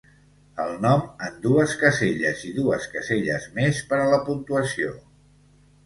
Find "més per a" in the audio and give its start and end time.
3.61-4.13